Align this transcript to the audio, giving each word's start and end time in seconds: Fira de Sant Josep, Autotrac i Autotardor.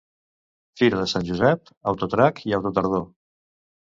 Fira 0.79 1.01
de 1.01 1.09
Sant 1.11 1.27
Josep, 1.27 1.69
Autotrac 1.91 2.41
i 2.53 2.57
Autotardor. 2.59 3.05